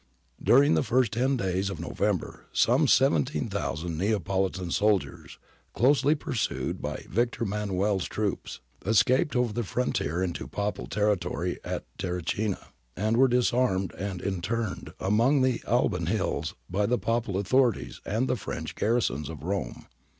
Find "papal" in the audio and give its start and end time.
10.47-10.87, 16.97-17.37